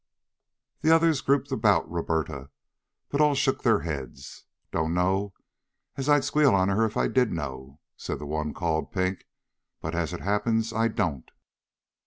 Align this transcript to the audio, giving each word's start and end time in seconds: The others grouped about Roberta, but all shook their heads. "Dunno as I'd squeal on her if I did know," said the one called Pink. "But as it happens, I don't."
The 0.81 0.89
others 0.89 1.21
grouped 1.21 1.51
about 1.51 1.87
Roberta, 1.87 2.49
but 3.09 3.21
all 3.21 3.35
shook 3.35 3.61
their 3.61 3.81
heads. 3.81 4.45
"Dunno 4.71 5.33
as 5.95 6.09
I'd 6.09 6.23
squeal 6.25 6.55
on 6.55 6.69
her 6.69 6.85
if 6.85 6.97
I 6.97 7.07
did 7.07 7.31
know," 7.31 7.79
said 7.97 8.17
the 8.17 8.25
one 8.25 8.51
called 8.51 8.91
Pink. 8.91 9.27
"But 9.79 9.93
as 9.93 10.11
it 10.11 10.21
happens, 10.21 10.73
I 10.73 10.87
don't." 10.87 11.29